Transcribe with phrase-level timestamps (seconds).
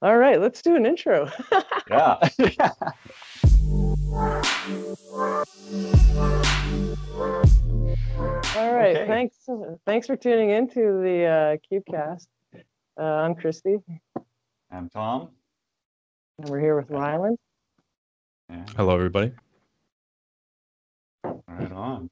[0.00, 1.30] All right, let's do an intro.
[1.90, 2.18] yeah.
[8.56, 9.06] All right, Okay.
[9.06, 9.36] thanks.
[9.86, 12.26] Thanks for tuning into the uh, CubeCast.
[12.98, 13.76] Uh, I'm Christy,
[14.72, 15.28] I'm Tom.
[16.38, 17.36] and we're here with Rylan.
[18.50, 19.32] Yeah, Hello, everybody.
[21.24, 22.10] right on.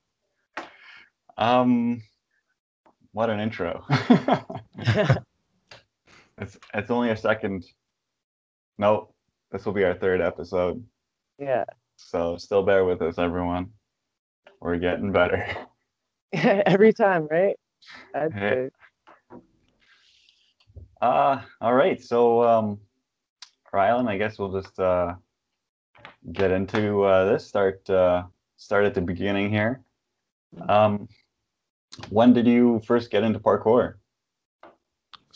[1.37, 2.03] Um,
[3.12, 3.84] what an intro.
[6.39, 7.64] it's it's only our second.
[8.79, 9.14] Nope,
[9.50, 10.84] this will be our third episode.
[11.38, 11.65] yeah,
[11.97, 13.70] So still bear with us, everyone.
[14.60, 15.46] We're getting better.
[16.33, 17.57] every time, right?
[18.15, 18.70] I'd say.
[21.01, 22.02] Uh, all right.
[22.02, 22.79] So, um,
[23.73, 25.15] Rylan, I guess we'll just uh,
[26.32, 27.46] get into uh, this.
[27.46, 28.24] Start uh,
[28.57, 29.82] start at the beginning here.
[30.68, 31.09] Um,
[32.09, 33.95] when did you first get into parkour?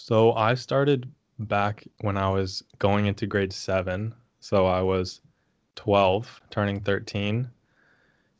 [0.02, 4.14] So I started back when I was going into grade seven.
[4.40, 5.20] So I was
[5.76, 7.48] 12, turning 13.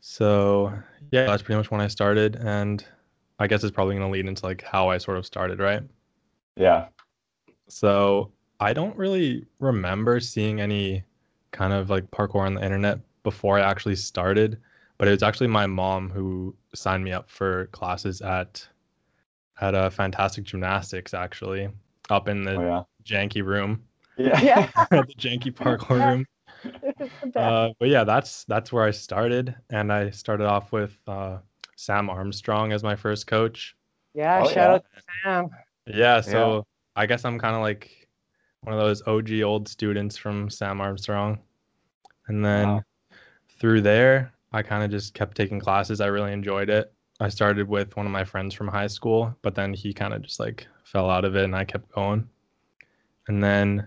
[0.01, 0.73] So
[1.11, 2.37] yeah, that's pretty much when I started.
[2.37, 2.83] And
[3.39, 5.83] I guess it's probably going to lead into like how I sort of started, right?
[6.57, 6.87] Yeah.
[7.69, 11.05] So I don't really remember seeing any
[11.51, 14.59] kind of like parkour on the internet before I actually started,
[14.97, 18.67] but it was actually my mom who signed me up for classes at
[19.61, 21.69] at a fantastic gymnastics actually
[22.09, 22.83] up in the Oh yeah.
[23.05, 23.83] janky room,
[24.17, 24.41] Yeah.
[24.41, 24.67] Yeah.
[24.91, 26.27] the janky parkour room.
[26.65, 27.37] It's the best.
[27.37, 31.39] Uh, but yeah, that's that's where I started, and I started off with uh,
[31.77, 33.77] Sam Armstrong as my first coach.
[34.15, 34.73] yeah, oh, shout yeah.
[34.75, 35.51] out to Sam.
[35.87, 38.09] Yeah, so I guess I'm kind of like
[38.63, 41.39] one of those OG old students from Sam Armstrong.
[42.29, 42.83] And then Wow.
[43.59, 46.01] through there, I kind of just kept taking classes.
[46.01, 46.93] I really enjoyed it.
[47.21, 50.23] I started with one of my friends from high school, but then he kind of
[50.23, 52.27] just like fell out of it and I kept going.
[53.29, 53.87] And then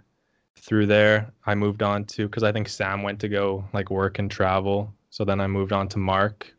[0.56, 4.20] through there, I moved on to because I think Sam went to go like work
[4.20, 4.94] and travel.
[5.10, 6.54] So then I moved on to Mark.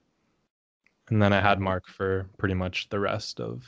[1.11, 1.64] And then I had mm-hmm.
[1.64, 3.64] Mark for pretty much the rest of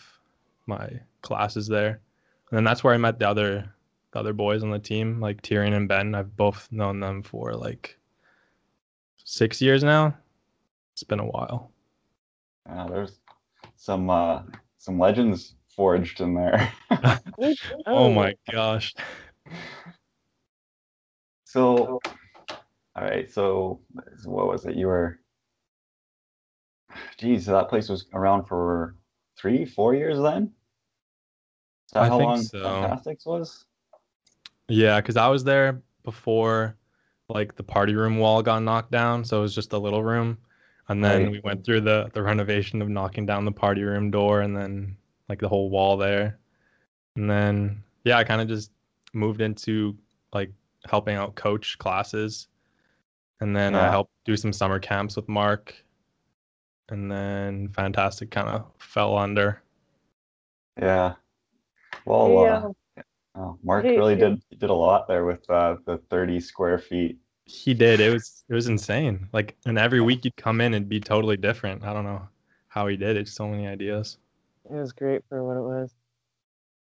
[0.67, 0.89] my
[1.23, 2.01] classes there.
[2.51, 3.73] And then that's where I met the other
[4.13, 6.15] the other boys on the team, like Tyrion and Ben.
[6.15, 7.99] I've both known them for like
[9.25, 10.17] six years now.
[10.93, 11.71] It's been a while.
[12.69, 13.21] Yeah, there's
[13.77, 14.43] some uh,
[14.79, 16.73] some legends forged in there.
[17.87, 18.95] Oh, my gosh.
[21.45, 23.31] So, all right.
[23.31, 23.81] So,
[24.25, 24.75] what was it?
[24.75, 25.21] You were,
[27.19, 28.97] geez, so that place was around for
[29.39, 30.53] three, four years then?
[31.87, 32.63] Is that I how think long so.
[32.63, 33.65] Fantastics was?
[34.69, 36.77] Yeah, because I was there before
[37.29, 39.25] like the party room wall got knocked down.
[39.25, 40.39] So it was just a little room.
[40.89, 41.33] And then Right.
[41.33, 44.97] we went through the the renovation of knocking down the party room door and then
[45.29, 46.39] like the whole wall there.
[47.17, 48.71] And then yeah, I kind of just
[49.13, 49.97] moved into
[50.33, 50.53] like
[50.89, 52.49] helping out coach classes.
[53.41, 55.75] And then I helped do some summer camps with Mark.
[56.89, 59.63] And then Fantastic kind of fell under.
[60.81, 61.15] Yeah.
[62.05, 62.73] Well, Hey, uh, um,
[63.35, 64.21] oh, Mark hey, really hey.
[64.21, 67.19] did did a lot there with uh, the 30 square feet.
[67.47, 68.01] He did.
[68.01, 69.29] It was it was insane.
[69.33, 71.85] Like and every week you'd come in and be totally different.
[71.85, 72.29] I don't know
[72.69, 73.29] how he did it.
[73.29, 74.19] So many ideas.
[74.69, 75.95] It was great for what it was.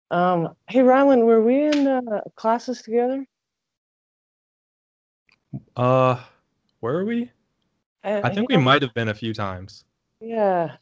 [0.09, 3.25] Um, hey Rylan, were we in uh, classes together?
[5.75, 6.19] Uh
[6.81, 7.31] were we?
[8.03, 9.85] I think we might have been a few times.
[10.19, 10.77] Yeah,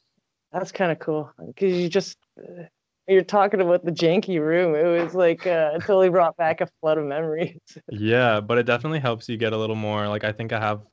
[0.51, 2.63] that's kind of cool because you just uh,
[3.07, 4.75] you're talking about the janky room.
[4.75, 7.59] It was like uh, it totally brought back a flood of memories.
[7.89, 10.87] Yeah, but it definitely helps you get a little more like I think I have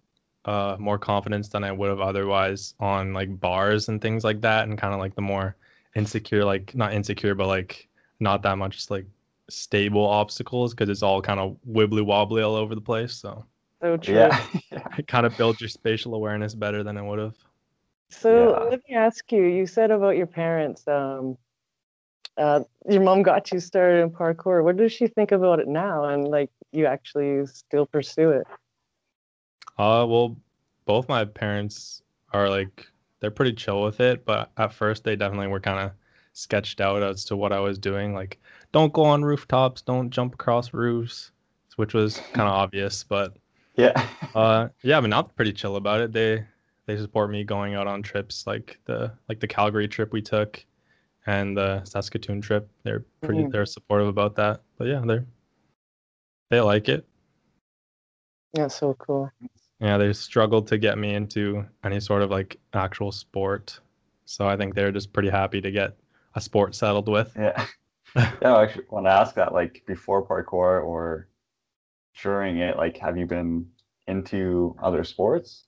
[0.45, 4.69] uh more confidence than I would have otherwise on like bars and things like that
[4.69, 5.57] and kind of like the more
[5.95, 7.89] insecure like not insecure but like
[8.21, 9.07] not that much like
[9.49, 13.15] stable obstacles because it's all kind of wibbly wobbly all over the place.
[13.15, 13.47] So
[13.81, 14.31] So true.
[14.31, 14.49] Yeah.
[14.71, 14.89] yeah.
[14.99, 17.37] it kind of builds your spatial awareness better than it would have.
[18.11, 18.71] So Yeah.
[18.71, 19.43] let me ask you.
[19.45, 20.87] You said about your parents.
[20.87, 21.37] Um,
[22.37, 24.65] uh, your mom got you started in parkour.
[24.65, 26.05] What does she think about it now?
[26.05, 28.47] And like, you actually still pursue it?
[29.79, 30.37] Uh, well,
[30.85, 32.03] both my parents
[32.33, 32.87] are like
[33.21, 35.93] they're pretty chill with it, but at first they definitely were kind of
[36.33, 38.15] sketched out as to what I was doing.
[38.15, 38.41] Like,
[38.73, 41.31] don't go on rooftops, don't jump across roofs,
[41.77, 43.05] which was kind of obvious.
[43.05, 43.37] But
[43.77, 43.93] Yeah.
[44.35, 46.13] uh, yeah, but now they're pretty chill about it.
[46.13, 46.45] They
[46.87, 50.65] they support me going out on trips like the like the Calgary trip we took
[51.27, 52.69] and the Saskatoon trip.
[52.83, 53.53] They're pretty Mhm.
[53.53, 54.63] they're supportive about that.
[54.77, 55.27] But yeah, they're
[56.51, 57.07] they like it.
[58.55, 59.31] That's so cool.
[59.81, 63.81] Yeah, they struggled to get me into any sort of like actual sport.
[64.27, 65.97] So I think they're just pretty happy to get
[66.35, 67.33] a sport settled with.
[67.37, 67.67] Yeah.
[68.15, 69.55] Yeah, I actually want to ask that.
[69.55, 71.29] Like before parkour or
[72.23, 73.67] during it, like have you been
[74.07, 75.65] into other sports?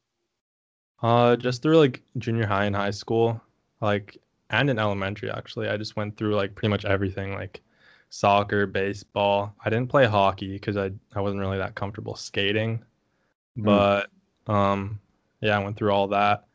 [1.02, 3.40] Uh, just through like junior high and high school,
[3.80, 4.18] like
[4.60, 5.68] and in elementary actually.
[5.68, 7.62] I just went through like pretty much everything, like
[8.10, 9.54] soccer, baseball.
[9.64, 12.84] I didn't play hockey because I I wasn't really that comfortable skating.
[13.58, 13.64] Mm.
[13.64, 14.10] But
[14.46, 15.00] um
[15.40, 16.46] yeah, I went through all that.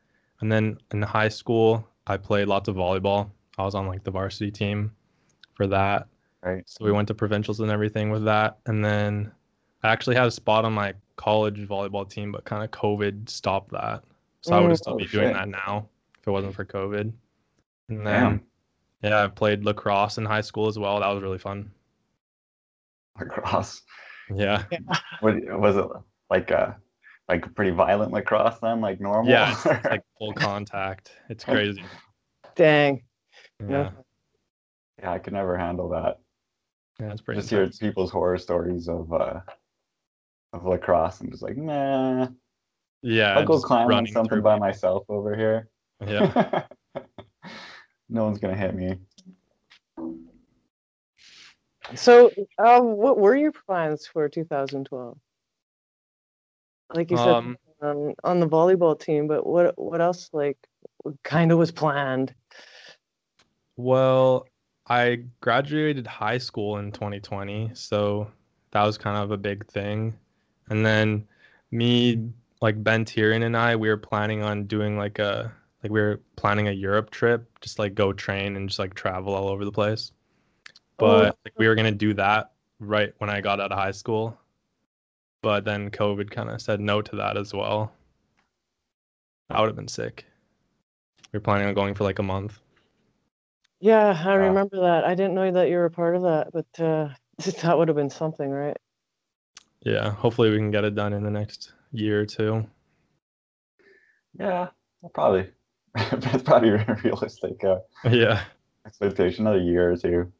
[0.41, 3.31] And then in high school, I played lots of volleyball.
[3.57, 4.95] I was on like the varsity team
[5.55, 6.07] for that.
[6.43, 6.63] Right.
[6.65, 8.59] So we went to provincials and everything with that.
[8.65, 9.31] And then
[9.83, 13.71] I actually had a spot on my college volleyball team, but kind of COVID stopped
[13.71, 14.03] that.
[14.41, 14.77] So I would Mm.
[14.77, 17.13] still Oh, be doing that now if it wasn't for COVID.
[17.89, 18.41] And then Damn.
[19.01, 20.99] yeah, I played lacrosse in high school as well.
[20.99, 21.71] That was really fun.
[23.19, 23.81] Lacrosse.
[24.33, 24.63] Yeah.
[25.21, 25.85] What was it
[26.29, 26.51] like?
[26.51, 26.77] a
[27.29, 29.29] like pretty violent lacrosse then, like normal.
[29.29, 31.11] Yeah, it's, it's like full contact.
[31.29, 31.83] It's crazy.
[32.55, 33.03] Dang.
[33.67, 33.91] Yeah.
[34.99, 36.19] Yeah, I could never handle that.
[36.99, 39.41] Yeah, it's pretty Just hear people's horror stories of uh
[40.53, 41.21] of lacrosse.
[41.21, 42.27] I'm just like, nah.
[43.01, 43.37] Yeah.
[43.37, 45.69] I'll go just climb on something by myself over here.
[46.05, 46.63] Yeah.
[48.09, 48.97] no one's gonna hit me.
[51.95, 55.17] So, um, what were your plans for 2012?
[56.93, 60.57] Like you said, Um, um, on the volleyball team, but what what else like
[61.23, 62.33] kind of was planned?
[63.77, 64.47] Well,
[64.87, 68.29] I graduated high school in 2020, so
[68.71, 70.17] that was kind of a big thing.
[70.69, 71.27] And then
[71.71, 72.29] me,
[72.61, 75.53] like Ben Tyrion and I, we were planning on doing like a
[75.83, 79.33] like we were planning a Europe trip, just like go train and just like travel
[79.33, 80.11] all over the place.
[80.97, 84.37] But like, we were gonna do that right when I got out of high school.
[85.41, 87.93] But then COVID kind of said no to that as well.
[89.49, 90.25] I would have been sick.
[91.31, 92.59] We were planning on going for like a month.
[93.79, 94.47] Yeah, I Wow.
[94.49, 95.05] remember that.
[95.05, 97.09] I didn't know that you were a part of that, but uh,
[97.61, 98.75] that would have been something, right?
[99.81, 102.67] Yeah, hopefully we can get it done in the next year or two.
[104.37, 104.69] Yeah,
[105.13, 105.51] probably.
[106.11, 108.43] That's probably a realistic uh, Yeah.
[108.85, 109.47] expectation.
[109.47, 110.31] of a year or two.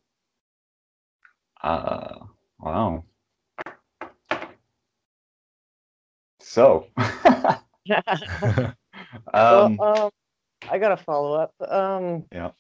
[1.62, 2.16] Uh,
[2.60, 3.04] wow.
[6.40, 6.88] So,
[7.86, 8.02] Yeah.
[9.34, 10.10] um, well, um,
[10.70, 11.54] I got a follow up.
[11.68, 12.52] Um, Yeah.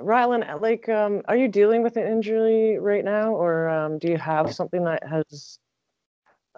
[0.00, 4.16] Rylan, like, um, are you dealing with an injury right now, or um, do you
[4.16, 5.58] have something that has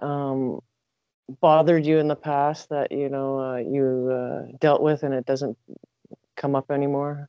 [0.00, 0.60] um,
[1.40, 5.26] bothered you in the past that you know uh, you uh, dealt with and it
[5.26, 5.56] doesn't
[6.36, 7.28] come up anymore?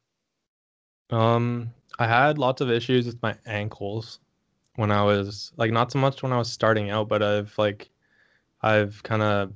[1.10, 4.20] Um, I had lots of issues with my ankles
[4.76, 7.90] when I was like not so much when I was starting out, but I've like
[8.62, 9.54] I've kind of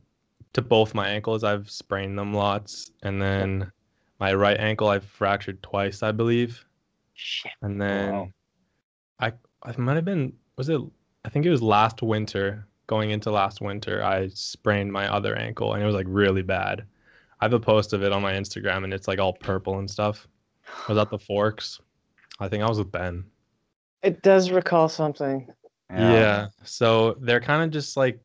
[0.53, 3.71] to both my ankles I've sprained them lots, and then
[4.19, 6.65] my right ankle I've fractured twice, I believe.
[7.13, 7.51] Shit.
[7.61, 8.29] And then wow.
[9.19, 9.33] I
[9.63, 10.81] I might have been was it
[11.25, 15.75] I think it was last winter going into last winter I sprained my other ankle
[15.75, 16.83] and it was like really bad.
[17.39, 19.89] I have a post of it on my Instagram and it's like all purple and
[19.89, 20.27] stuff.
[20.87, 21.79] I was at the Forks.
[22.39, 23.23] I think I was with Ben.
[24.01, 25.47] It does recall something.
[25.91, 26.47] Yeah.
[26.63, 28.19] So they're kind of just like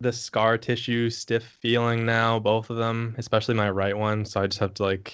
[0.00, 4.24] the scar tissue stiff feeling now, both of them, especially my right one.
[4.24, 5.12] So I just have to like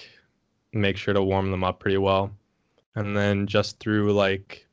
[0.73, 2.31] make sure to warm them up pretty well.
[2.95, 4.67] And then just through like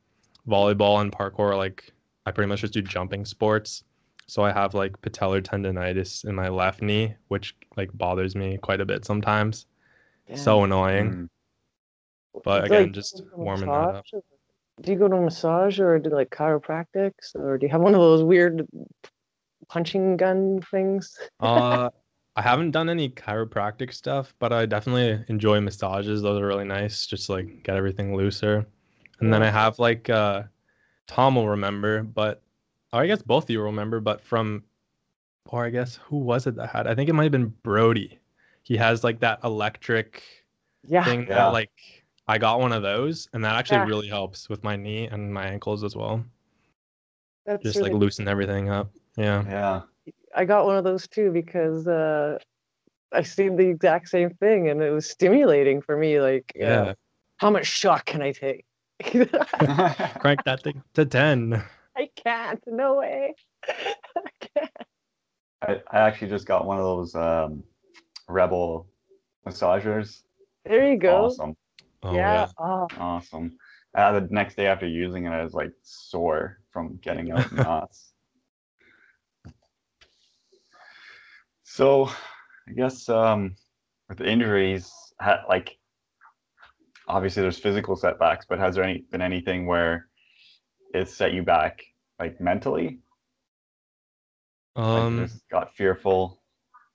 [0.47, 1.91] volleyball and parkour, like
[2.27, 3.83] I pretty much just do jumping sports.
[4.29, 8.79] So I have like patellar tendonitis in my left knee, which like bothers me quite
[8.79, 9.65] a bit sometimes.
[10.35, 11.11] So annoying.
[11.11, 11.29] Mm.
[12.43, 14.05] But Like, again, do just you go warming that up.
[14.81, 17.95] Do you go to a massage or do like chiropractics or do you have one
[17.95, 18.67] of those weird
[19.67, 21.17] punching gun things?
[21.39, 21.89] uh,
[22.35, 26.21] I haven't done any chiropractic stuff, but I definitely enjoy massages.
[26.21, 28.67] Those are really nice, just like get everything looser.
[29.19, 30.43] And then I have like uh,
[31.07, 32.43] Tom will remember, but
[32.93, 34.63] or I guess both of you remember, but from
[35.47, 36.87] or I guess who was it that had?
[36.87, 38.19] I think it might have been Brody.
[38.63, 40.23] He has like that electric
[40.87, 41.03] Yeah.
[41.03, 41.35] thing Yeah.
[41.35, 41.71] that like
[42.27, 43.85] I got one of those, and that actually Yeah.
[43.85, 46.23] really helps with my knee and my ankles as well.
[47.45, 48.91] That's Just really like loosen everything up.
[49.17, 49.43] Yeah.
[49.47, 49.81] Yeah.
[50.35, 52.37] I got one of those too because uh,
[53.11, 56.21] I seen the exact same thing and it was stimulating for me.
[56.21, 56.93] Like, uh, Yeah.
[57.37, 58.65] how much shock can I take?
[60.19, 61.63] Crank that thing to ten.
[61.99, 62.63] I can't.
[62.65, 63.35] No way.
[63.67, 64.71] I can't.
[65.61, 67.63] I, I actually just got one of those um,
[68.29, 68.87] Rebel
[69.45, 70.21] massagers.
[70.63, 71.25] There you go.
[71.25, 71.57] Awesome.
[72.03, 72.47] Oh yeah.
[72.57, 73.57] Oh, Awesome.
[73.93, 78.13] Uh, the next day after using it, I was like sore from getting out knots.
[81.63, 82.09] So,
[82.67, 83.55] I guess um,
[84.09, 84.91] with the injuries,
[85.21, 85.77] ha- like
[87.07, 90.07] obviously there's physical setbacks, but has there any been anything where
[90.93, 91.83] it's set you back
[92.19, 92.99] like mentally?
[94.75, 96.41] Like Um, just got fearful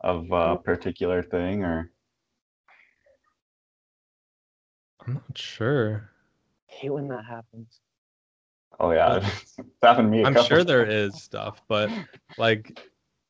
[0.00, 1.90] of a particular thing or
[5.06, 6.10] I'm not sure.
[6.66, 7.80] hate when that happens.
[8.80, 9.16] oh yeah,
[9.58, 10.22] it's happened to me.
[10.22, 11.14] a I'm sure there times.
[11.14, 11.90] is stuff, but
[12.36, 12.78] like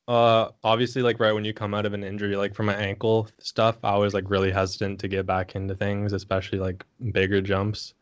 [0.06, 3.28] uh obviously like right when you come out of an injury, like for my ankle
[3.38, 7.94] stuff, I was like really hesitant to get back into things, especially like bigger jumps.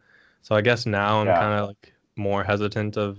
[0.43, 1.39] So I guess now I'm Yeah.
[1.39, 3.19] kind of like more hesitant of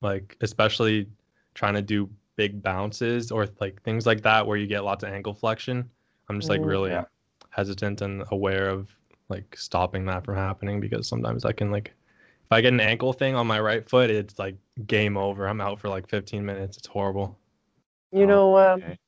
[0.00, 1.08] like especially
[1.54, 5.10] trying to do big bounces or like things like that where you get lots of
[5.10, 5.90] ankle flexion.
[6.28, 6.66] I'm just like Mhm.
[6.66, 7.04] really Yeah.
[7.50, 8.94] hesitant and aware of
[9.28, 11.94] like stopping that from happening because sometimes I can like
[12.44, 15.46] if I get an ankle thing on my right foot, it's like game over.
[15.48, 16.76] I'm out for like 15 minutes.
[16.78, 17.38] It's horrible.
[18.12, 18.98] You Oh, know, um, okay.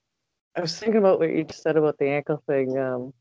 [0.57, 2.79] I was thinking about what you just said about the ankle thing.
[2.79, 3.15] Um,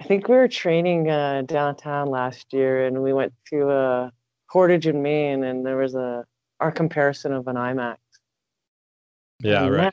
[0.00, 4.10] I think we were training uh, downtown last year, and we went to uh,
[4.50, 6.24] Portage in Maine, and there was a
[6.62, 7.96] our comparison of an IMAX.
[9.40, 9.80] Yeah, And right.
[9.82, 9.92] man,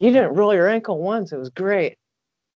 [0.00, 1.32] you didn't roll your ankle once.
[1.32, 1.96] It was great.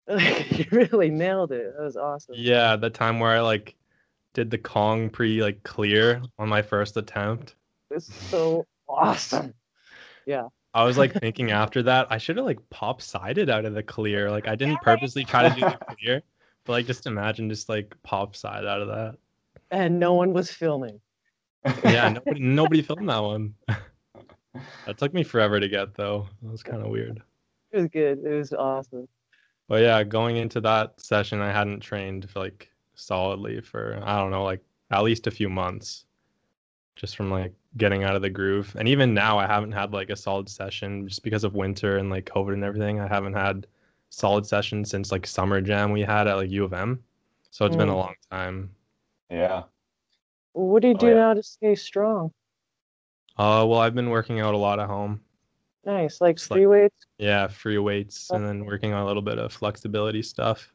[0.09, 1.75] Like, you really nailed it.
[1.77, 2.35] That was awesome.
[2.37, 3.77] Yeah, the time where I like
[4.35, 7.55] did the Kong pre like clear on my first attempt.
[7.91, 9.55] It's so awesome.
[10.27, 10.49] Yeah.
[10.75, 13.83] I was like thinking after that, I should have like pop sided out of the
[13.83, 14.31] clear.
[14.31, 16.23] Like I didn't purposely try to do the clear,
[16.65, 19.17] but like just imagine just like pop side out of that.
[19.71, 20.99] And no one was filming.
[21.85, 23.55] Yeah, nobody nobody filmed that one.
[24.87, 26.29] that took me forever to get though.
[26.45, 27.23] It was kind of weird.
[27.73, 28.19] It was good.
[28.25, 29.09] It was awesome.
[29.69, 34.31] But yeah, going into that session, I hadn't trained for like solidly for I don't
[34.31, 36.05] know, like at least a few months,
[36.97, 38.75] just from like getting out of the groove.
[38.79, 42.11] And even now, I haven't had like a solid session just because of winter and
[42.11, 43.01] like COVID and everything.
[43.01, 43.67] I haven't had
[44.11, 47.03] solid sessions since like summer jam we had at like U of M.
[47.51, 47.97] So it's been a Mm.
[47.97, 48.71] long time.
[49.31, 49.63] yeah.
[50.53, 51.15] What do you Oh, do yeah.
[51.15, 52.33] now to stay strong?
[53.39, 55.21] Uh, well, I've been working out a lot at home.
[55.85, 57.07] Nice, like Just like- free weights.
[57.19, 58.37] Yeah, free weights Oh.
[58.37, 60.73] and then working on a little bit of flexibility stuff.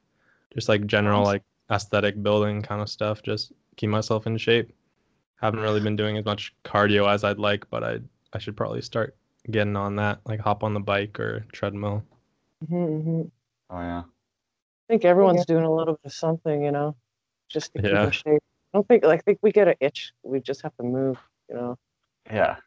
[0.53, 1.33] Just like general Awesome.
[1.33, 3.21] like aesthetic building kind of stuff.
[3.21, 4.73] Just keep myself in shape.
[5.39, 7.99] Haven't really been doing as much cardio as I'd like, but I
[8.33, 9.15] I should probably start
[9.51, 12.03] getting on that, like hop on the bike or treadmill.
[12.67, 13.21] hmm hmm
[13.69, 13.99] Oh yeah.
[14.03, 16.95] I think everyone's doing a little bit of something, you know,
[17.49, 18.05] just to keep Yeah.
[18.05, 18.41] in shape.
[18.73, 20.11] I don't think like I think we get an itch.
[20.23, 21.17] We just have to move,
[21.49, 21.77] you know.
[22.31, 22.57] Yeah.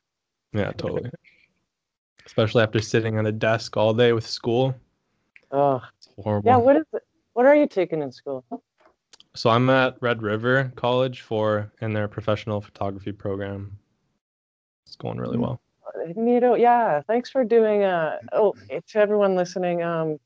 [0.52, 1.10] Yeah, totally.
[2.26, 4.74] Especially after sitting on a desk all day with school.
[5.52, 6.48] Oh, It's horrible.
[6.48, 6.56] yeah.
[6.56, 7.02] What is it?
[7.34, 8.44] What are you taking in school?
[9.34, 13.78] So I'm at Red River College for in their professional photography program.
[14.86, 15.42] It's going really Mm.
[15.42, 15.60] well.
[16.16, 16.58] Neato.
[16.58, 17.02] Yeah.
[17.06, 17.82] Thanks for doing.
[17.82, 18.18] Uh.
[18.32, 19.82] Oh, to everyone listening.
[19.82, 20.18] Um,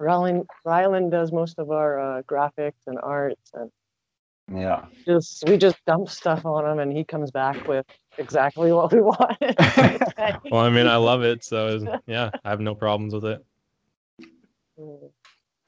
[0.00, 3.70] Rylan Rylan does most of our uh, graphics and arts, and
[4.52, 4.84] Yeah.
[5.06, 7.86] just we just dump stuff on him, and he comes back with
[8.18, 9.36] exactly what we want.
[10.50, 13.44] Well, I mean, I love it, so yeah, I have no problems with it.
[14.78, 15.10] Mm,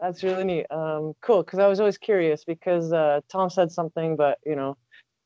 [0.01, 0.67] That's really neat.
[0.71, 4.77] Um, cool, because I was always curious because uh, Tom said something, but you know,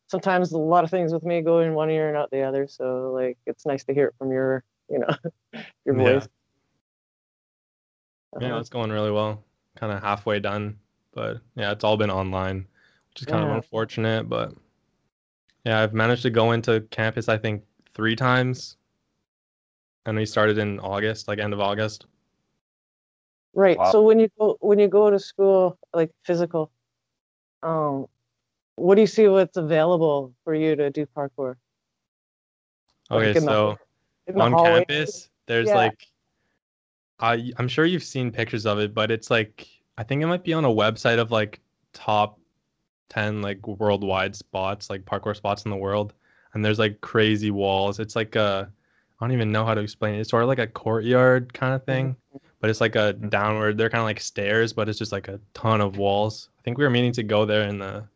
[0.09, 2.67] sometimes a lot of things with me go in one ear and out the other.
[2.69, 5.15] So like, it's nice to hear it from your, you know,
[5.85, 6.29] your voice.
[8.41, 9.43] Yeah, Uh, it's going really well.
[9.77, 10.79] Kind of halfway done,
[11.13, 12.67] but yeah, it's all been online,
[13.13, 14.29] which is kind of unfortunate.
[14.29, 14.53] But
[15.65, 17.63] yeah, I've managed to go into campus, I think,
[17.95, 18.77] three times,
[20.07, 22.07] and we started in August, like end of August.
[23.55, 23.79] right.
[23.79, 23.93] Wow.
[23.93, 26.71] So when you go when you go to school, like physical,
[27.63, 28.07] um,
[28.77, 31.57] what do you see what's available for you to do parkour?
[33.11, 33.79] Like Okay, in the- so
[34.27, 34.85] In the on hallway?
[34.87, 35.77] campus, there's Yeah.
[35.77, 36.07] like,
[37.19, 40.45] I I'm sure you've seen pictures of it, but it's like I think it might
[40.45, 41.61] be on a website of like
[41.93, 42.40] top
[43.11, 46.15] ten like worldwide spots, like parkour spots in the world,
[46.55, 48.01] and there's like crazy walls.
[48.01, 48.71] It's like a
[49.21, 50.21] I don't even know how to explain it.
[50.21, 52.17] It's sort of like a courtyard kind of thing,
[52.61, 53.29] but it's like a Mhm.
[53.29, 53.77] downward.
[53.77, 56.49] They're kind of like stairs, but it's just like a ton of walls.
[56.59, 58.09] I think we were meaning to go there in the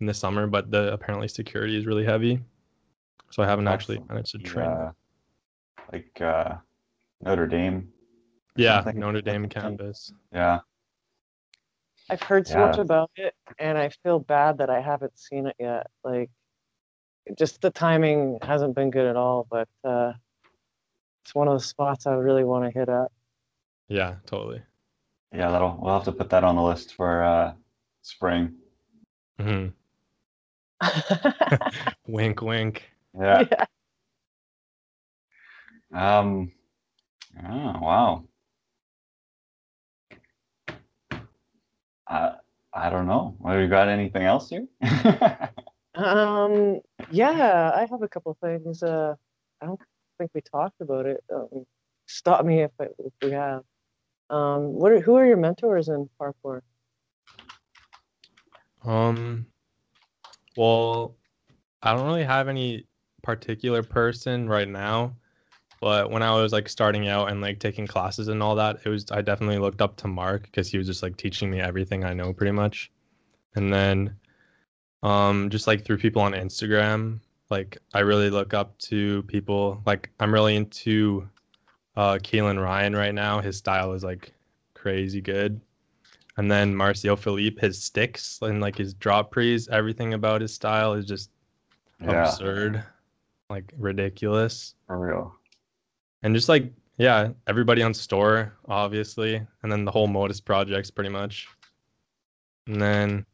[0.00, 2.42] in the summer, but the apparently security is really heavy,
[3.30, 4.66] so I haven't actually managed to train.
[4.66, 4.92] uh,
[5.92, 6.56] like uh,
[7.22, 7.92] Notre Dame.
[8.56, 8.82] Yeah.
[8.94, 10.12] Notre Dame campus.
[10.32, 10.60] Yeah.
[12.10, 12.66] I've heard so Yeah.
[12.66, 15.86] much about it, and I feel bad that I haven't seen it yet.
[16.02, 16.30] Like,
[17.38, 19.46] just the timing hasn't been good at all.
[19.48, 20.12] But uh,
[21.24, 23.12] it's one of the spots I really want to hit at.
[23.88, 24.62] Yeah, totally.
[25.32, 25.50] Yeah.
[25.50, 25.78] That'll.
[25.80, 27.52] We'll have to put that on the list for uh,
[28.02, 28.56] spring.
[29.38, 29.68] hmm
[32.08, 32.90] Wink, wink.
[33.18, 33.44] Yeah.
[33.50, 33.64] yeah.
[36.24, 36.52] Um.
[37.38, 38.24] Oh wow.
[42.10, 42.32] Uh,
[42.74, 43.36] I don't know.
[43.46, 44.66] Have you got anything else here?
[45.94, 46.80] Um,
[47.12, 48.82] yeah, I have a couple things.
[48.82, 49.14] Uh,
[49.62, 49.80] I don't
[50.18, 51.22] think we talked about it.
[51.32, 51.64] Um,
[52.06, 53.62] stop me if, I, if we have.
[54.28, 56.62] Um, what are, who are your mentors in parkour?
[58.84, 59.46] Um,
[60.56, 61.16] well,
[61.82, 62.86] I don't really have any
[63.22, 65.16] particular person right now,
[65.80, 68.88] but when I was like starting out and like taking classes and all that, it
[68.90, 72.04] was I definitely looked up to Mark because he was just like teaching me everything
[72.04, 72.90] I know pretty much.
[73.54, 74.14] And then
[75.02, 80.10] um just like through people on Instagram, like I really look up to people like
[80.20, 81.26] I'm really into
[81.96, 83.40] uh Keelan Ryan right now.
[83.40, 84.34] His style is like
[84.74, 85.60] crazy good.
[86.36, 90.92] And then Marcio Philippe, his sticks and like his drop prees, everything about his style
[90.92, 91.30] is just
[92.00, 92.84] yeah, absurd,
[93.48, 94.74] like ridiculous.
[94.86, 95.39] for real.
[96.22, 99.36] And just like, yeah, everybody on Storror, obviously.
[99.62, 101.48] And then the whole Modus projects pretty much.
[102.66, 103.26] And then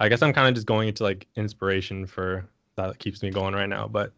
[0.00, 3.54] I guess I'm kind of just going into like inspiration for that keeps me going
[3.54, 3.86] right now.
[3.86, 4.12] But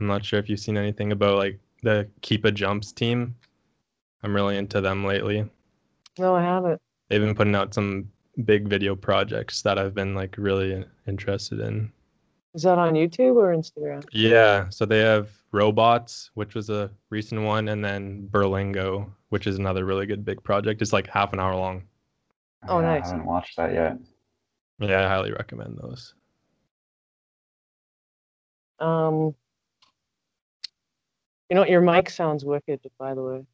[0.00, 3.36] I'm not sure if you've seen anything about like the Keep a Jumps team.
[4.22, 5.48] I'm really into them lately.
[6.18, 6.80] No, I haven't.
[7.08, 8.10] They've been putting out some
[8.44, 11.92] big video projects that I've been like really interested in.
[12.54, 14.04] Is that on YouTube or Instagram?
[14.12, 19.58] Yeah, so they have Robots, which was a recent one, and then Berlingo, which is
[19.58, 20.82] another really good big project.
[20.82, 21.84] It's like half an hour long.
[22.66, 23.06] Oh, Yeah, nice.
[23.06, 23.98] I haven't watched that yet.
[24.80, 26.14] Yeah, I highly recommend those.
[28.80, 29.34] Um,
[31.48, 33.46] you know, what your mic sounds wicked, by the way.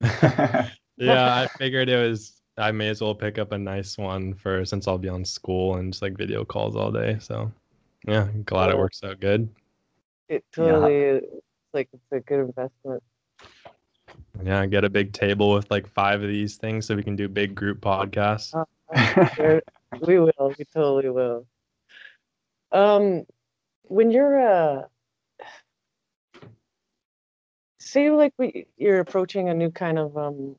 [0.96, 4.64] yeah, I figured it was I may as well pick up a nice one for
[4.64, 7.16] since I'll be on school and just like video calls all day.
[7.20, 7.50] So
[8.06, 9.48] yeah, glad it works out good.
[10.28, 11.24] It totally is
[11.72, 13.02] like it's a good investment.
[14.42, 17.28] Yeah, get a big table with like five of these things so we can do
[17.28, 18.54] big group podcasts.
[19.36, 19.62] There-
[20.06, 20.54] we will.
[20.56, 21.46] We totally will.
[22.70, 23.24] Um,
[23.82, 24.82] when you're uh,
[27.80, 30.54] say like we, you're approaching a new kind of um,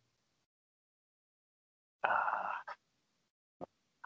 [2.04, 2.10] uh,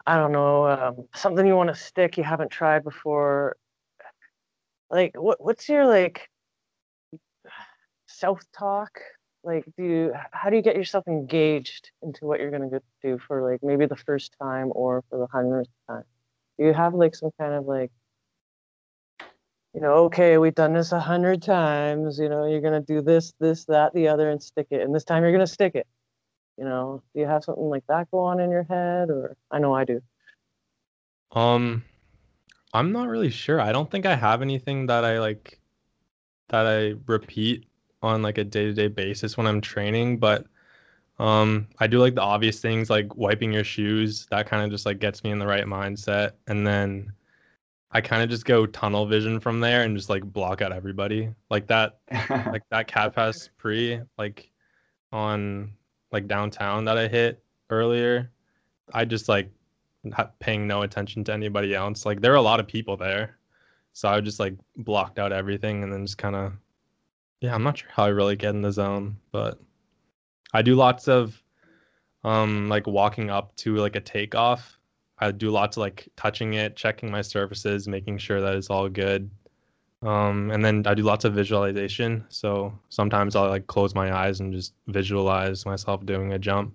[0.06, 3.56] I don't know, um, something you want to stick you haven't tried before.
[4.90, 6.28] Like, what what's your like
[8.06, 9.00] self talk?
[9.42, 13.50] Like, do you how do you get yourself engaged into what you're gonna do for
[13.50, 16.04] like maybe the first time or for the hundredth time?
[16.58, 17.90] Do you have like some kind of like
[19.74, 23.34] you know, okay, we've done this a hundred times, you know, you're gonna do this,
[23.40, 24.80] this, that, the other, and stick it.
[24.80, 25.86] And this time you're gonna stick it.
[26.56, 29.10] You know, do you have something like that go on in your head?
[29.10, 30.00] Or I know I do.
[31.32, 31.84] Um,
[32.72, 33.60] I'm not really sure.
[33.60, 35.60] I don't think I have anything that I like
[36.48, 37.66] that I repeat
[38.02, 40.46] on like a day-to-day basis when I'm training, but
[41.18, 44.26] um I do like the obvious things like wiping your shoes.
[44.30, 46.32] That kind of just like gets me in the right mindset.
[46.46, 47.12] And then
[47.90, 51.30] I kind of just go tunnel vision from there and just like block out everybody.
[51.50, 51.98] Like that
[52.30, 54.50] like that cat pass pre like
[55.12, 55.72] on
[56.12, 58.30] like downtown that I hit earlier.
[58.92, 59.50] I just like
[60.04, 62.06] not paying no attention to anybody else.
[62.06, 63.38] Like there are a lot of people there.
[63.92, 66.52] So I just like blocked out everything and then just kind of
[67.40, 69.60] yeah, I'm not sure how I really get in the zone, but
[70.54, 71.42] I do lots of
[72.24, 74.78] um like walking up to like a takeoff.
[75.18, 78.88] I do lots of like touching it, checking my surfaces, making sure that it's all
[78.88, 79.30] good.
[80.02, 82.24] Um, and then I do lots of visualization.
[82.28, 86.74] So sometimes I'll like close my eyes and just visualize myself doing a jump.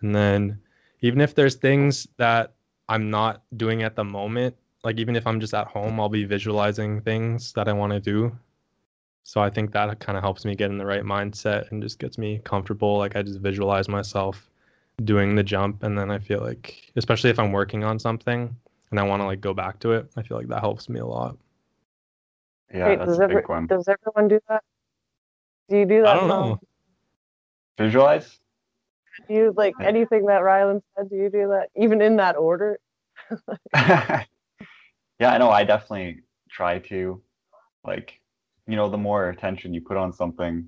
[0.00, 0.60] And then
[1.00, 2.54] even if there's things that
[2.88, 6.24] I'm not doing at the moment, like even if I'm just at home, I'll be
[6.24, 8.36] visualizing things that I want to do.
[9.22, 11.98] So I think that kind of helps me get in the right mindset and just
[11.98, 12.96] gets me comfortable.
[12.96, 14.48] Like I just visualize myself
[15.04, 18.54] doing the jump and then I feel like especially if I'm working on something
[18.90, 21.00] and I want to like go back to it, I feel like that helps me
[21.00, 21.36] a lot.
[22.72, 23.66] Yeah, Hey, that's does a every, big one.
[23.66, 24.62] does everyone do that?
[25.68, 26.08] Do you do that?
[26.08, 26.42] I don't Mel?
[26.42, 26.60] know.
[27.78, 28.38] Visualize?
[29.28, 29.86] Do you like Yeah.
[29.86, 31.10] anything that Rylan said?
[31.10, 32.78] Do you do that even in that order?
[33.74, 34.24] yeah,
[35.20, 35.50] I know.
[35.50, 37.22] I definitely try to,
[37.84, 38.20] like,
[38.66, 40.66] you know, the more attention you put on something,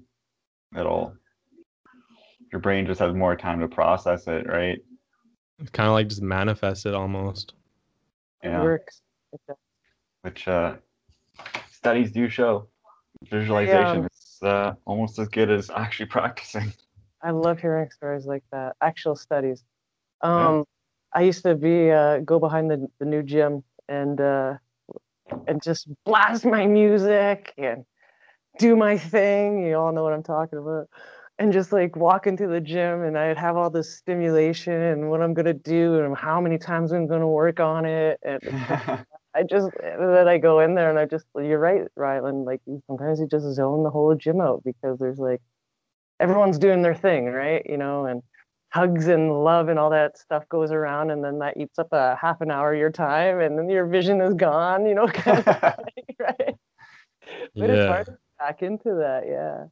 [0.77, 1.15] it'll,
[2.53, 4.79] your brain just has more time to process it, right?
[5.59, 7.55] It's kind of like just manifest it almost.
[8.43, 8.63] It Yeah.
[8.63, 9.01] works.
[9.33, 9.57] It does.
[10.23, 10.75] Which uh,
[11.81, 12.69] studies do show
[13.31, 14.09] visualization Yeah.
[14.13, 16.73] is uh, almost as good as actually practicing.
[17.23, 18.77] I love hearing stories like that.
[18.81, 19.65] Actual studies.
[20.23, 20.65] Um,
[21.13, 24.55] I used to be uh, go behind the, the new gym and uh,
[25.47, 27.85] and just blast my music and
[28.59, 29.67] do my thing.
[29.67, 30.89] You all know what I'm talking about.
[31.39, 35.23] and just like walk into the gym and I'd have all this stimulation and what
[35.23, 38.41] I'm gonna do and how many times I'm gonna work on it and
[39.35, 42.45] I just and then I go in there and I just you're right, Rylan.
[42.45, 45.41] Like sometimes you just zone the whole gym out because there's like
[46.19, 47.65] everyone's doing their thing, right?
[47.69, 48.23] You know, and
[48.73, 52.17] hugs and love and all that stuff goes around and then that eats up a
[52.21, 55.39] half an hour of your time and then your vision is gone, you know, kind
[55.39, 55.45] of
[55.95, 56.55] thing, right?
[57.55, 57.87] But it's Yeah.
[57.87, 59.65] hard to back into that, yeah.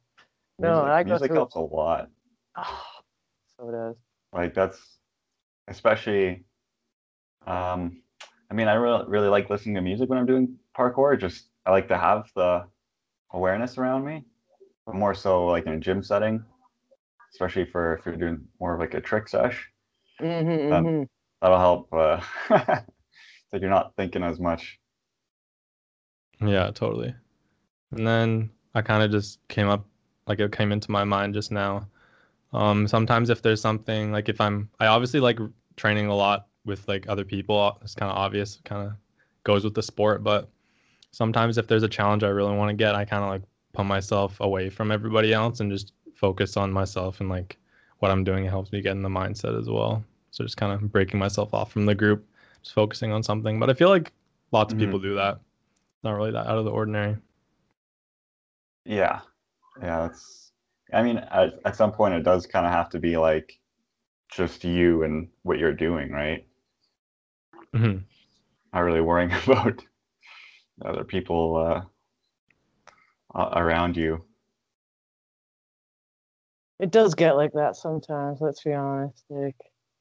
[0.59, 2.09] No, music, I go music through- helps a lot.
[2.57, 2.83] Oh,
[3.57, 3.95] so does.
[4.33, 4.79] Like that's
[5.67, 6.43] especially.
[7.47, 8.01] Um,
[8.51, 11.19] I mean, I really really like listening to music when I'm doing parkour.
[11.19, 12.65] Just I like to have the
[13.33, 14.25] awareness around me,
[14.85, 16.45] but more so like in a gym setting,
[17.33, 19.69] especially for if you're doing more of like a trick sesh.
[20.21, 21.03] Mm-hmm, Um, mm-hmm.
[21.41, 21.93] That'll help.
[21.93, 22.21] Uh,
[23.51, 24.79] so you're not thinking as much.
[26.41, 27.15] Yeah, totally.
[27.91, 29.87] And then I kind of just came up,
[30.27, 31.89] like it came into my mind just now.
[32.53, 35.39] Um, sometimes if there's something like if I'm, I obviously like
[35.77, 37.77] training a lot with like other people.
[37.81, 38.93] It's kind of obvious, kind of
[39.43, 40.23] goes with the sport.
[40.23, 40.49] But
[41.11, 43.43] sometimes if there's a challenge I really want to get, I kind of like
[43.73, 47.57] put myself away from everybody else and just focus on myself and like
[47.99, 48.45] what I'm doing.
[48.45, 50.03] It helps me get in the mindset as well.
[50.31, 52.25] So just kind of breaking myself off from the group,
[52.61, 53.59] just focusing on something.
[53.59, 54.13] But I feel like
[54.51, 54.79] lots of Mhm.
[54.79, 55.39] people do that
[56.03, 57.17] not really that out of the ordinary.
[58.85, 59.21] Yeah,
[59.81, 60.07] yeah.
[60.07, 60.51] That's.
[60.93, 63.59] I mean, at, at some point, it does kind of have to be like
[64.31, 66.47] just you and what you're doing, right?
[67.75, 68.03] Mhm.
[68.73, 69.83] Not really worrying about
[70.83, 71.55] other people
[73.35, 74.23] uh, around you.
[76.79, 79.23] It does get like that sometimes, let's be honest.
[79.29, 79.55] Like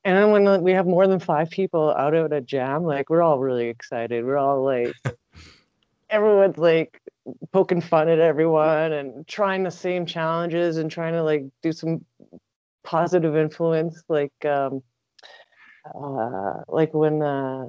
[0.05, 3.11] and then when uh, we have more than five people out at a jam, like
[3.11, 4.25] we're all really excited.
[4.25, 4.95] We're all like
[6.11, 7.01] everyone's like
[7.53, 12.05] poking fun at everyone and trying the same challenges and trying to like do some
[12.85, 14.83] positive influence like um
[15.87, 17.67] uh like when uh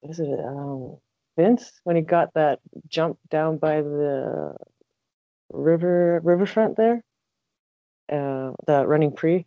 [0.00, 0.96] what is it um
[1.36, 4.54] Vince when he got that jump down by the
[5.52, 7.02] river riverfront there?
[8.10, 9.46] Uh the running pre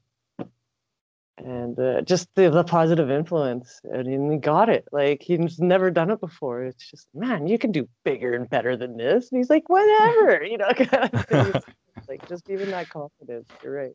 [1.38, 4.86] and uh, just the, the positive influence and he- he got it.
[4.91, 6.63] Like he's never done it before.
[6.63, 9.32] It's just man you can do bigger and better than this.
[9.32, 11.56] And he's like whatever you know kind of
[12.10, 13.93] like just even that confidence you're right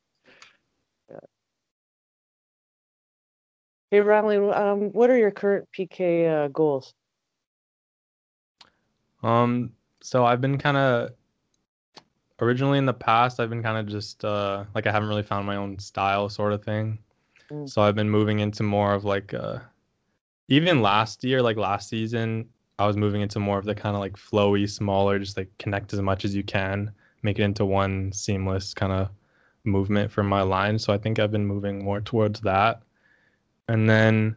[3.92, 6.94] hey Riley, um what are your current pk uh, goals
[9.22, 11.10] Um, so I've been kind of
[12.40, 15.46] originally in the past, I've been kind of just uh like I haven't really found
[15.46, 16.98] my own style sort of thing.
[17.50, 17.68] Mm.
[17.68, 19.58] So I've been moving into more of like uh
[20.48, 24.00] even last year, like last season, I was moving into more of the kind of
[24.00, 26.90] like flowy, smaller, just like connect as much as you can,
[27.22, 29.10] make it into one seamless kind of
[29.64, 30.78] movement for my line.
[30.78, 32.82] So I think I've been moving more towards that.
[33.68, 34.36] And then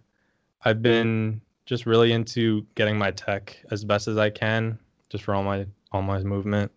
[0.63, 5.33] I've been just really into getting my tech as best as I can, just for
[5.33, 6.71] all my all my movement.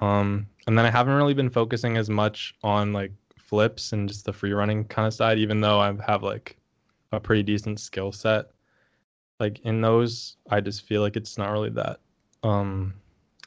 [0.00, 4.24] Um, and then I haven't really been focusing as much on like flips and just
[4.24, 6.56] the free running kind of side, even though I have like
[7.12, 8.46] a pretty decent skill set.
[9.38, 12.00] Like in those, I just feel like it's not really that
[12.42, 12.94] um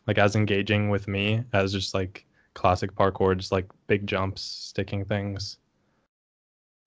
[0.06, 5.06] like as engaging with me as just like classic parkour, just like big jumps, sticking
[5.06, 5.58] things.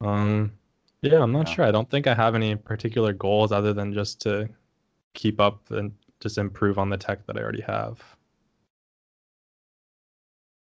[0.01, 0.53] Um
[1.11, 1.55] yeah, I'm not Yeah.
[1.55, 1.64] sure.
[1.64, 4.49] I don't think I have any particular goals other than just to
[5.14, 8.16] keep up and just improve on the tech that I already have.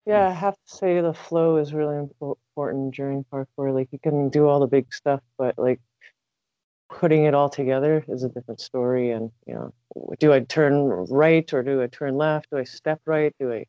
[0.05, 3.73] Yeah, I have to say the flow is really important during parkour.
[3.73, 5.81] Like you can do all the big stuff, but like
[6.90, 9.12] putting it all together is a different story.
[9.12, 9.73] And you know,
[10.18, 12.51] do I turn right or do I turn left?
[12.51, 13.35] Do I step right?
[13.38, 13.64] Do I,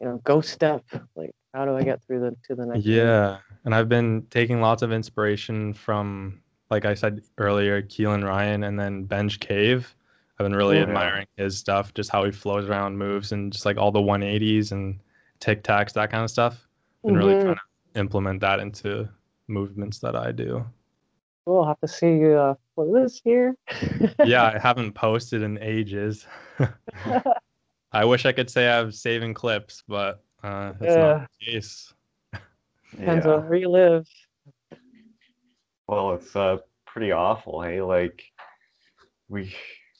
[0.00, 0.84] you know, go step?
[1.14, 2.84] Like how do I get through the to the next?
[2.84, 8.64] Yeah, and I've been taking lots of inspiration from, like I said earlier, Keelan Ryan
[8.64, 9.94] and then Benj Cave.
[10.38, 10.82] I've been really Yeah.
[10.82, 14.72] admiring his stuff, just how he flows around, moves, and just like all the 180s
[14.72, 15.00] and
[15.40, 16.68] tic tacs, that kind of stuff.
[17.06, 17.42] Been really Mhm.
[17.42, 19.08] trying to implement that into
[19.48, 20.66] movements that I do.
[21.46, 23.56] We'll have to see you uh, for this here.
[24.26, 26.26] Yeah, I haven't posted in ages.
[27.92, 31.12] I wish I could say I'm saving clips, but uh, that's Yeah.
[31.12, 31.92] not the case.
[32.92, 33.32] Depends Yeah.
[33.32, 34.06] on where you live.
[35.88, 37.82] Well, it's uh pretty awful, hey.
[37.82, 38.22] Like
[39.28, 39.54] we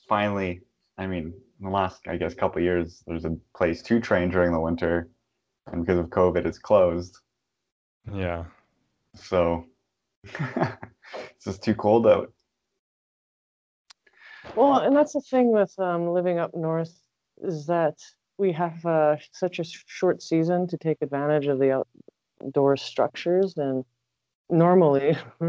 [0.09, 0.63] finally,
[0.99, 4.53] I mean, in the last I guess couple years, there's a place to train during
[4.53, 5.09] the winter,
[5.67, 7.19] and because of COVID, it's closed.
[8.13, 8.45] Yeah.
[9.15, 9.67] So
[10.25, 12.33] it's just too cold out.
[14.55, 16.95] Well, and that's the thing with um, living up north
[17.43, 17.99] is that
[18.39, 21.85] we have uh, such a short season to take advantage of the
[22.43, 23.85] outdoor structures, and
[24.51, 25.17] normally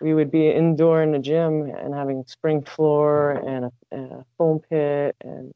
[0.00, 4.24] we would be indoor in the gym and having spring floor and a, and a
[4.38, 5.52] foam pit and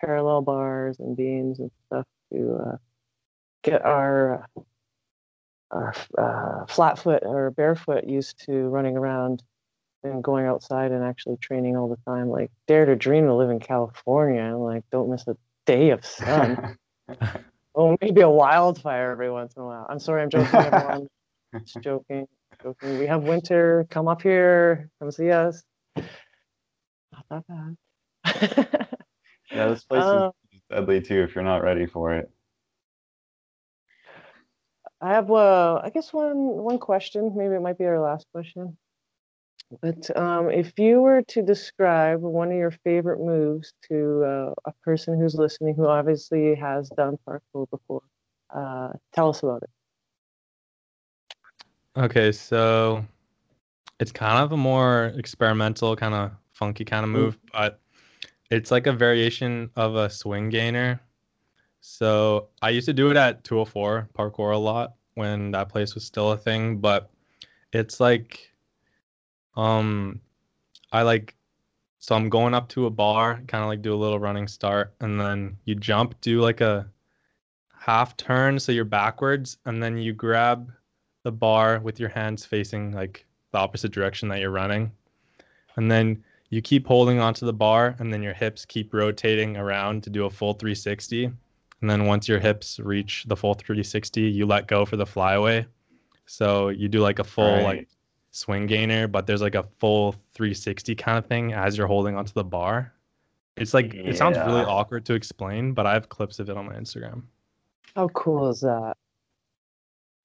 [0.00, 2.76] parallel bars and beams and stuff to uh,
[3.62, 4.46] get our
[5.70, 9.42] our uh, flat foot or barefoot used to running around
[10.02, 12.28] and going outside and actually training all the time.
[12.30, 15.36] Like dare to dream to live in California like don't miss a
[15.68, 16.76] day of sun.
[17.74, 19.86] oh, maybe a wildfire every once in a while.
[19.88, 21.06] I'm sorry, I'm joking, everyone.
[21.60, 22.26] Just joking,
[22.62, 22.98] joking.
[22.98, 23.86] We have winter.
[23.90, 24.88] Come up here.
[24.98, 25.62] Come see us.
[25.96, 26.06] Not
[27.30, 28.88] that bad.
[29.52, 32.30] yeah, this place uh, is deadly too if you're not ready for it.
[35.00, 37.34] I have, uh, I guess one one question.
[37.36, 38.76] Maybe it might be our last question.
[39.82, 44.72] But um, if you were to describe one of your favorite moves to uh, a
[44.82, 48.02] person who's listening who obviously has done parkour before,
[48.54, 49.70] uh, tell us about it.
[52.00, 53.04] Okay, so
[54.00, 57.48] it's kind of a more experimental, kind of funky kind of move, mm.
[57.52, 57.80] but
[58.50, 61.00] it's like a variation of a swing gainer.
[61.80, 66.04] So I used to do it at 204 parkour a lot when that place was
[66.04, 67.10] still a thing, but
[67.72, 68.47] it's like
[69.58, 70.20] um
[70.92, 71.34] I like
[71.98, 74.94] so I'm going up to a bar, kind of like do a little running start
[75.00, 76.88] and then you jump, do like a
[77.76, 80.70] half turn so you're backwards and then you grab
[81.24, 84.92] the bar with your hands facing like the opposite direction that you're running.
[85.76, 90.02] And then you keep holding onto the bar and then your hips keep rotating around
[90.04, 91.24] to do a full 360
[91.80, 95.66] and then once your hips reach the full 360 you let go for the flyaway
[96.26, 97.64] so you do like a full right.
[97.64, 97.88] like
[98.30, 102.32] swing gainer but there's like a full 360 kind of thing as you're holding onto
[102.32, 102.92] the bar
[103.56, 104.02] it's like yeah.
[104.02, 107.22] it sounds really awkward to explain but i have clips of it on my instagram
[107.96, 108.96] how cool is that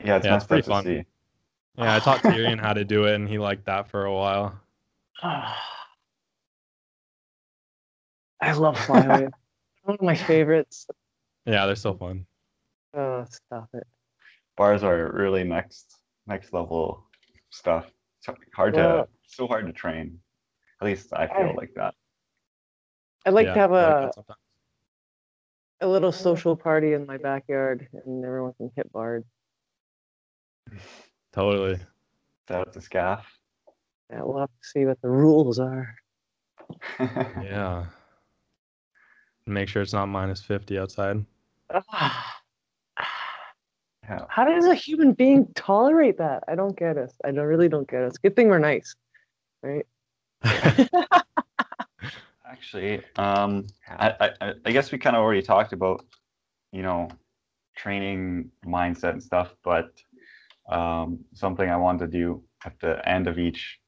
[0.03, 1.03] yeah it's, yeah, it's pretty fun see.
[1.77, 4.53] yeah i taught tyrion how to do it and he liked that for a while
[8.43, 9.29] I love Flyaway.
[9.83, 10.87] One of my favorites.
[11.45, 12.25] Yeah, they're so fun.
[12.93, 13.87] Oh, stop it.
[14.57, 15.95] Bars are really next
[16.27, 17.05] next level
[17.53, 17.85] stuff.
[18.17, 20.19] It's hard well, to so hard to train.
[20.81, 21.93] At least I feel I, like that.
[23.25, 24.25] I'd like yeah, to have a like
[25.81, 29.23] a little social party in my backyard and everyone can hit bars.
[31.33, 31.79] Totally.
[32.47, 33.25] That the scaff.
[34.09, 35.95] Yeah, we'll have to see what the rules are.
[36.99, 37.85] yeah.
[39.45, 41.25] Make sure it's not minus 50 outside.
[41.91, 42.42] Ah.
[44.05, 46.43] How does a human being tolerate that?
[46.47, 47.11] I don't get it.
[47.23, 48.07] I don't, really don't get it.
[48.07, 48.95] It's a good thing we're nice,
[49.61, 49.85] right?
[52.45, 56.05] Actually, um, I, I, I guess we kind of already talked about,
[56.71, 57.09] you know,
[57.75, 59.91] training mindset and stuff, but
[60.69, 63.79] um, something I wanted to do at the end of each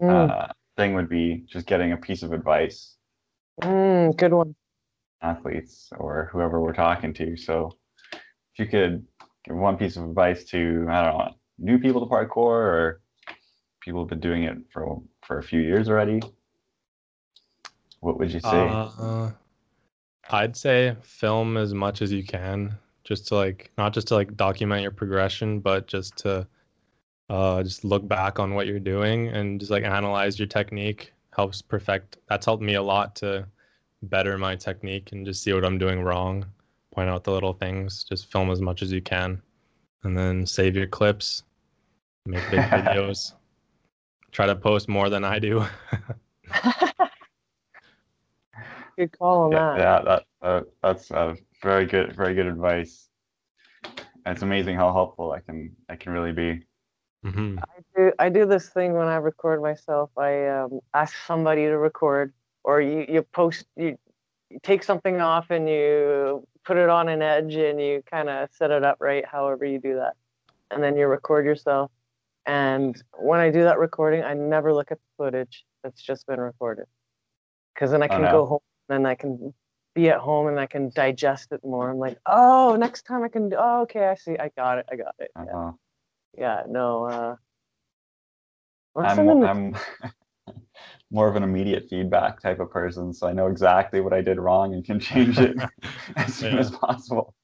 [0.00, 0.30] mm.
[0.30, 2.96] uh, thing would be just getting a piece of advice.
[3.62, 4.54] Mm, good one
[5.22, 7.36] athletes or whoever we're talking to.
[7.36, 7.72] So
[8.12, 12.12] if you could give one piece of advice to, I don't know, new people to
[12.12, 13.00] parkour or
[13.80, 16.20] people who've been doing it for for a few years already,
[18.00, 18.48] what would you say?
[18.48, 19.30] Uh,
[20.30, 24.36] I'd say film as much as you can, just to like not just to like
[24.36, 26.46] document your progression, but just to
[27.30, 31.62] uh, just look back on what you're doing and just like analyze your technique helps
[31.62, 32.18] perfect.
[32.28, 33.46] That's helped me a lot to
[34.02, 36.44] better my technique and just see what I'm doing wrong,
[36.94, 39.40] point out the little things, just film as much as you can,
[40.04, 41.42] and then save your clips,
[42.26, 43.34] make big videos,
[44.32, 45.64] try to post more than I do.
[48.98, 49.78] good call on yeah, that.
[49.78, 53.08] Yeah, that, uh, that's uh, very good, very good advice.
[53.84, 56.62] And it's amazing how helpful I can I can really be.
[57.24, 57.58] Mm-hmm.
[57.58, 60.10] I do I do this thing when I record myself.
[60.16, 62.32] I um, ask somebody to record
[62.64, 63.96] or you, you post you,
[64.50, 68.46] you take something off and you put it on an edge and you kind of
[68.52, 70.12] set it up right however you do that.
[70.70, 71.90] And then you record yourself.
[72.44, 76.40] And when i do that recording i never look at the footage that's just been
[76.40, 76.84] recorded.
[77.74, 78.30] Because then i can oh, no.
[78.32, 79.54] go home and i can
[79.94, 81.90] be at home and i can digest it more.
[81.90, 84.36] I'm like oh next time i can do oh okay i see.
[84.38, 84.86] I got it.
[84.92, 85.30] I got it.
[85.36, 85.72] Uh-huh.
[86.36, 86.60] yeah.
[86.60, 87.36] yeah no uh
[88.94, 89.76] I'm, I'm
[91.10, 94.38] more of an immediate feedback type of person, so I know exactly what I did
[94.38, 95.56] wrong and can change it
[96.16, 96.60] as soon yeah.
[96.60, 97.34] as possible.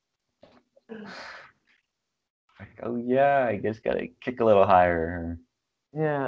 [0.90, 5.38] Like, oh yeah, I guess gotta kick a little higher.
[5.92, 6.27] Yeah.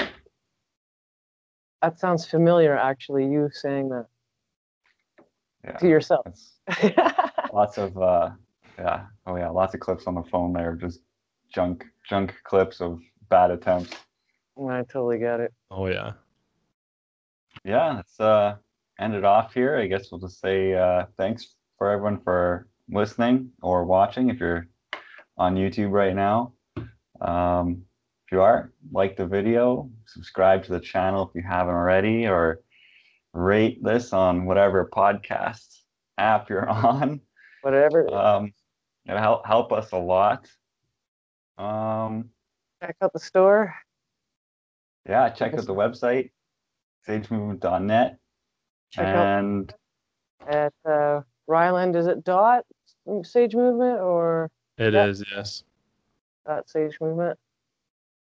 [1.82, 4.06] That sounds familiar actually, you saying that.
[5.64, 5.76] yeah.
[5.76, 6.26] to yourself.
[7.52, 8.30] Lots of uh,
[8.78, 11.00] yeah, oh yeah, lots of clips on the phone there, just
[11.52, 13.94] junk junk clips of bad attempts.
[14.58, 15.52] I totally get it.
[15.70, 16.12] Oh yeah.
[17.66, 18.56] Yeah, let's uh
[19.00, 19.76] end it off here.
[19.76, 24.68] I guess we'll just say uh, thanks for everyone for listening or watching if you're
[25.36, 26.52] on YouTube right now.
[27.20, 27.82] Um,
[28.26, 32.60] if you are, like the video, subscribe to the channel if you haven't already, or
[33.32, 35.80] rate this on whatever podcast
[36.18, 37.20] app you're on.
[37.62, 38.14] Whatever.
[38.14, 38.52] Um,
[39.08, 40.48] it'll help help us a lot.
[41.58, 42.30] Um,
[42.80, 43.74] Check out the store.
[45.08, 46.30] yeah, check out the website,
[47.08, 48.18] sagemovement.net,
[48.90, 49.74] Check out and
[50.48, 51.94] at uh, Rylan.
[51.96, 52.64] Is it dot
[53.22, 55.28] Sage Movement or It is Yep.
[55.34, 55.64] yes.
[56.46, 57.38] dot Sage Movement?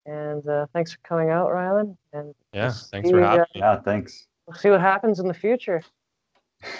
[0.05, 1.95] And uh, thanks for coming out, Rylan.
[2.11, 2.65] And Yeah.
[2.67, 3.61] we'll Thanks for having uh, me.
[3.61, 4.27] yeah, thanks.
[4.47, 5.81] We'll see what happens in the future.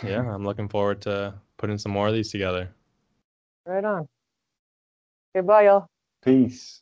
[0.02, 2.70] Yeah, I'm looking forward to putting some more of these together.
[3.66, 4.08] Right on.
[5.36, 5.88] Okay, bye, y'all.
[6.24, 6.82] Peace.